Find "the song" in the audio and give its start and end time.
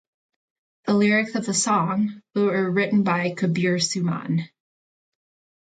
1.45-2.23